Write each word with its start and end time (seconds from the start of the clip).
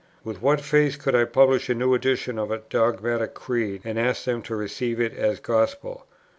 With 0.23 0.41
what 0.41 0.61
face 0.61 0.95
could 0.95 1.13
I 1.13 1.25
publish 1.25 1.69
a 1.69 1.75
new 1.75 1.93
edition 1.93 2.39
of 2.39 2.49
a 2.49 2.63
dogmatic 2.71 3.35
creed, 3.35 3.81
and 3.85 3.99
ask 3.99 4.23
them 4.25 4.41
to 4.41 4.55
receive 4.55 4.99
it 4.99 5.13
as 5.15 5.39
gospel? 5.39 6.07